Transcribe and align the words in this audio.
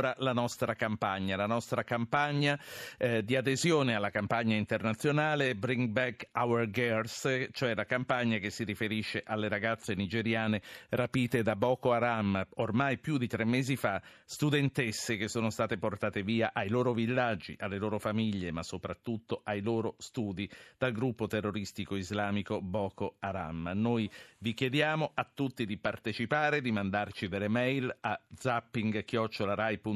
ora 0.00 0.14
la 0.18 0.32
nostra 0.32 0.74
campagna, 0.74 1.36
la 1.36 1.46
nostra 1.46 1.84
campagna 1.84 2.58
eh, 2.96 3.22
di 3.22 3.36
adesione 3.36 3.94
alla 3.94 4.08
campagna 4.08 4.56
internazionale 4.56 5.54
Bring 5.54 5.90
Back 5.90 6.28
Our 6.32 6.70
Girls, 6.70 7.48
cioè 7.52 7.74
la 7.74 7.84
campagna 7.84 8.38
che 8.38 8.48
si 8.48 8.64
riferisce 8.64 9.22
alle 9.24 9.48
ragazze 9.48 9.94
nigeriane 9.94 10.62
rapite 10.88 11.42
da 11.42 11.54
Boko 11.54 11.92
Haram 11.92 12.46
ormai 12.56 12.96
più 12.98 13.18
di 13.18 13.26
tre 13.26 13.44
mesi 13.44 13.76
fa, 13.76 14.00
studentesse 14.24 15.18
che 15.18 15.28
sono 15.28 15.50
state 15.50 15.76
portate 15.76 16.22
via 16.22 16.52
ai 16.54 16.70
loro 16.70 16.94
villaggi, 16.94 17.54
alle 17.58 17.76
loro 17.76 17.98
famiglie, 17.98 18.50
ma 18.52 18.62
soprattutto 18.62 19.42
ai 19.44 19.60
loro 19.60 19.96
studi 19.98 20.48
dal 20.78 20.92
gruppo 20.92 21.26
terroristico 21.26 21.94
islamico 21.94 22.62
Boko 22.62 23.16
Haram. 23.18 23.72
Noi 23.74 24.10
vi 24.38 24.54
chiediamo 24.54 25.10
a 25.12 25.28
tutti 25.32 25.66
di 25.66 25.76
partecipare, 25.76 26.62
di 26.62 26.72
mandarci 26.72 27.28
delle 27.28 27.48
mail 27.48 27.94
a 28.00 28.18
zapping.rai.it, 28.34 29.89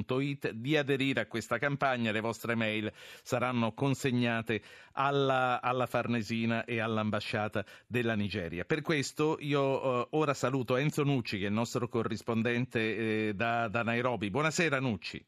di 0.53 0.77
aderire 0.77 1.21
a 1.21 1.27
questa 1.27 1.59
campagna. 1.59 2.11
Le 2.11 2.21
vostre 2.21 2.55
mail 2.55 2.93
saranno 3.23 3.73
consegnate 3.73 4.63
alla, 4.93 5.61
alla 5.61 5.87
Farnesina 5.87 6.65
e 6.65 6.81
all'ambasciata 6.81 7.65
della 7.87 8.15
Nigeria. 8.15 8.65
Per 8.65 8.81
questo 8.81 9.37
io 9.41 10.03
eh, 10.03 10.09
ora 10.11 10.35
saluto 10.35 10.77
Enzo 10.77 11.05
Nucci, 11.05 11.39
che 11.39 11.45
è 11.45 11.49
il 11.49 11.55
nostro 11.55 11.89
corrispondente 11.89 13.29
eh, 13.29 13.35
da, 13.35 13.69
da 13.69 13.83
Nairobi. 13.83 14.31
Buonasera 14.31 14.81
Nucci. 14.81 15.25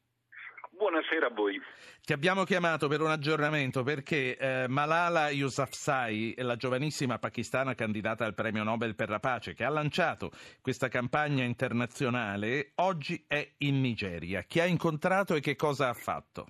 Buonasera 0.96 1.26
a 1.26 1.30
voi. 1.30 1.60
Ti 2.02 2.14
abbiamo 2.14 2.44
chiamato 2.44 2.88
per 2.88 3.02
un 3.02 3.10
aggiornamento 3.10 3.82
perché 3.82 4.34
eh, 4.38 4.66
Malala 4.66 5.28
Yousafzai, 5.28 6.36
la 6.38 6.56
giovanissima 6.56 7.18
pakistana 7.18 7.74
candidata 7.74 8.24
al 8.24 8.32
premio 8.32 8.62
Nobel 8.62 8.94
per 8.94 9.10
la 9.10 9.18
pace, 9.18 9.52
che 9.52 9.64
ha 9.64 9.68
lanciato 9.68 10.30
questa 10.62 10.88
campagna 10.88 11.44
internazionale, 11.44 12.72
oggi 12.76 13.22
è 13.28 13.46
in 13.58 13.82
Nigeria. 13.82 14.40
Chi 14.44 14.58
ha 14.60 14.64
incontrato 14.64 15.34
e 15.34 15.40
che 15.40 15.54
cosa 15.54 15.90
ha 15.90 15.94
fatto? 15.94 16.46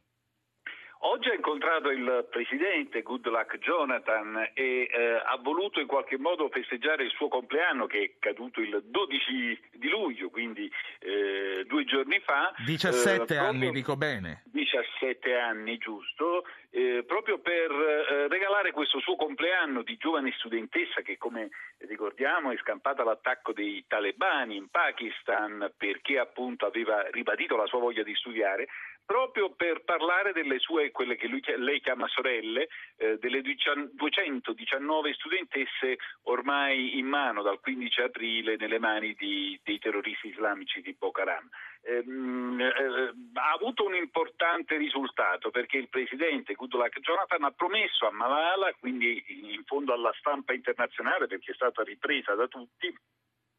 Oggi 1.00 1.28
ha 1.28 1.34
incontrato 1.34 1.90
il 1.90 2.26
presidente 2.30 3.02
Goodluck 3.02 3.58
Jonathan 3.58 4.50
e 4.54 4.88
eh, 4.90 5.22
ha 5.24 5.38
voluto 5.40 5.78
in 5.78 5.86
qualche 5.86 6.18
modo 6.18 6.48
festeggiare 6.48 7.04
il 7.04 7.10
suo 7.10 7.28
compleanno 7.28 7.86
che 7.86 8.02
è 8.02 8.12
caduto 8.18 8.60
il 8.60 8.82
12 8.84 9.60
di 9.72 9.88
luglio, 9.88 10.30
quindi 10.30 10.70
eh, 11.00 11.64
due 11.66 11.84
giorni 11.84 12.18
fa. 12.54 12.64
17 12.64 13.34
eh, 13.34 13.36
anni, 13.36 13.70
dico 13.70 13.96
bene. 13.96 14.42
17 14.52 15.34
anni, 15.34 15.78
giusto, 15.78 16.44
eh, 16.70 17.04
proprio 17.06 17.38
per 17.38 17.70
eh, 17.70 18.28
regalare 18.28 18.72
questo 18.72 19.00
suo 19.00 19.16
compleanno 19.16 19.82
di 19.82 19.96
giovane 19.96 20.32
studentessa 20.36 21.00
che 21.02 21.16
come 21.16 21.50
ricordiamo 21.78 22.50
è 22.50 22.56
scampata 22.58 23.02
all'attacco 23.02 23.52
dei 23.52 23.84
talebani 23.86 24.56
in 24.56 24.68
Pakistan 24.68 25.72
perché 25.76 26.18
appunto 26.18 26.66
aveva 26.66 27.08
ribadito 27.10 27.56
la 27.56 27.66
sua 27.66 27.78
voglia 27.78 28.02
di 28.02 28.14
studiare, 28.14 28.68
proprio 29.06 29.54
per 29.54 29.84
parlare 29.84 30.32
delle 30.32 30.58
sue, 30.58 30.90
quelle 30.90 31.16
che 31.16 31.28
lui, 31.28 31.40
lei 31.56 31.80
chiama 31.80 32.08
sorelle, 32.08 32.68
eh, 32.96 33.18
delle 33.18 33.40
219 33.40 35.14
studentesse 35.14 35.96
ormai 36.24 36.98
in 36.98 37.06
mano 37.06 37.42
dal 37.42 37.60
15 37.60 38.00
aprile 38.02 38.56
nelle 38.56 38.80
mani 38.80 39.14
di, 39.14 39.58
dei 39.62 39.78
terroristi 39.78 40.28
islamici 40.28 40.82
di 40.82 40.94
Boko 40.98 41.20
Haram. 41.20 41.48
Ehm, 41.82 42.60
eh, 42.60 43.12
ha 43.34 43.52
avuto 43.52 43.86
un 43.86 43.94
importante 43.94 44.76
risultato 44.76 45.50
perché 45.50 45.76
il 45.76 45.88
presidente 45.88 46.54
Goodluck 46.54 46.98
Jonathan 46.98 47.44
ha 47.44 47.52
promesso 47.52 48.06
a 48.06 48.10
Malala, 48.10 48.74
quindi 48.80 49.24
in 49.54 49.62
fondo 49.64 49.92
alla 49.92 50.12
stampa 50.18 50.52
internazionale 50.52 51.28
perché 51.28 51.52
è 51.52 51.54
stata 51.54 51.84
ripresa 51.84 52.34
da 52.34 52.48
tutti, 52.48 52.92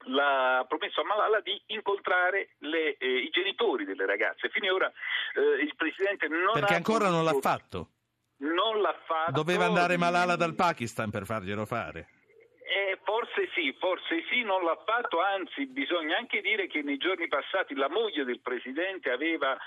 ha 0.07 0.65
promesso 0.67 1.01
a 1.01 1.05
Malala 1.05 1.39
di 1.41 1.59
incontrare 1.67 2.55
le, 2.59 2.97
eh, 2.97 3.17
i 3.19 3.29
genitori 3.29 3.85
delle 3.85 4.05
ragazze. 4.05 4.49
Fino 4.49 4.73
ora 4.73 4.91
eh, 5.35 5.63
il 5.63 5.73
presidente 5.75 6.27
non 6.27 6.53
Perché 6.53 6.73
ha 6.73 6.77
ancora 6.77 7.09
non 7.09 7.23
l'ha 7.23 7.37
fatto? 7.39 7.89
Non 8.39 8.81
l'ha 8.81 8.95
fatto. 9.05 9.31
Doveva 9.31 9.65
andare 9.65 9.97
Malala 9.97 10.35
dal 10.35 10.55
Pakistan 10.55 11.09
per 11.09 11.25
farglielo 11.25 11.65
fare. 11.65 12.07
Forse 13.07 13.47
sì, 13.53 13.73
forse 13.79 14.25
sì, 14.29 14.43
non 14.43 14.65
l'ha 14.65 14.77
fatto, 14.85 15.21
anzi 15.21 15.65
bisogna 15.65 16.17
anche 16.17 16.41
dire 16.41 16.67
che 16.67 16.81
nei 16.81 16.97
giorni 16.97 17.29
passati 17.29 17.73
la 17.73 17.87
moglie 17.87 18.25
del 18.25 18.41
Presidente 18.41 19.11
aveva 19.11 19.57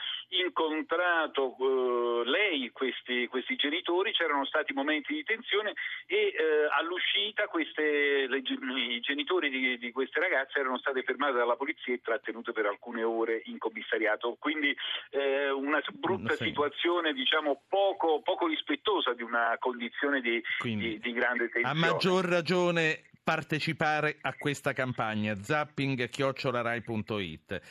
incontrato 0.45 1.57
eh, 1.59 2.29
lei, 2.29 2.71
questi, 2.71 3.27
questi, 3.29 3.57
genitori, 3.57 4.13
c'erano 4.13 4.45
stati 4.45 4.75
momenti 4.75 5.15
di 5.15 5.25
tensione 5.25 5.73
e 6.05 6.35
eh, 6.37 6.69
all'uscita 6.79 7.47
queste, 7.47 8.27
le, 8.29 8.43
i 8.45 9.01
genitori 9.01 9.49
di, 9.49 9.79
di, 9.79 9.91
queste 9.91 10.21
ragazze 10.21 10.59
erano 10.59 10.77
stati 10.77 11.01
fermati 11.03 11.33
dalla 11.33 11.57
polizia 11.57 11.95
e 11.95 12.03
trattenuti 12.03 12.53
per 12.53 12.67
alcune 12.67 13.03
ore 13.03 13.41
in 13.47 13.57
commissariato, 13.57 14.37
quindi 14.39 14.77
eh, 15.13 15.49
una 15.49 15.81
brutta 15.95 16.35
sì. 16.35 16.45
situazione 16.45 17.15
diciamo 17.15 17.63
poco, 17.71 18.21
poco, 18.21 18.47
rispettosa 18.47 19.15
di 19.15 19.23
una 19.23 19.57
condizione 19.59 20.21
di, 20.21 20.43
di, 20.61 20.99
di 20.99 21.13
grande 21.15 21.49
tensione. 21.49 21.69
A 21.71 21.73
maggior 21.73 22.27
ragione 22.27 23.09
partecipare 23.31 24.17
a 24.23 24.35
questa 24.37 24.73
campagna. 24.73 25.41
Zapping-rai.it 25.41 27.63